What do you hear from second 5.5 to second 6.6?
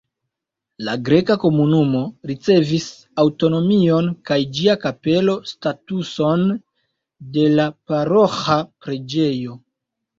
statuson